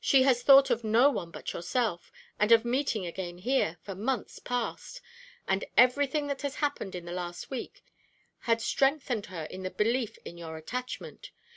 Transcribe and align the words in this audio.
She 0.00 0.24
has 0.24 0.42
thought 0.42 0.68
of 0.70 0.82
no 0.82 1.10
one 1.10 1.30
but 1.30 1.52
yourself, 1.52 2.10
and 2.40 2.50
of 2.50 2.64
meeting 2.64 3.06
again 3.06 3.38
here, 3.38 3.78
for 3.82 3.94
months 3.94 4.40
past, 4.40 5.00
and 5.46 5.64
everything 5.76 6.26
that 6.26 6.42
has 6.42 6.56
happened 6.56 6.96
in 6.96 7.04
the 7.04 7.12
last 7.12 7.50
week 7.52 7.84
had 8.40 8.60
strengthened 8.60 9.26
her 9.26 9.44
in 9.44 9.62
her 9.62 9.70
belief 9.70 10.18
in 10.24 10.36
your 10.36 10.56
attachment. 10.56 11.30